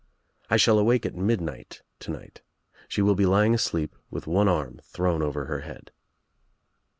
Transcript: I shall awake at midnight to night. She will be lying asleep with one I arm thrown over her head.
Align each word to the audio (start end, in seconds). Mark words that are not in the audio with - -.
I 0.49 0.57
shall 0.57 0.79
awake 0.79 1.05
at 1.05 1.13
midnight 1.13 1.83
to 1.99 2.09
night. 2.09 2.41
She 2.87 3.03
will 3.03 3.13
be 3.13 3.27
lying 3.27 3.53
asleep 3.53 3.95
with 4.09 4.25
one 4.25 4.47
I 4.47 4.53
arm 4.53 4.79
thrown 4.83 5.21
over 5.21 5.45
her 5.45 5.59
head. 5.59 5.91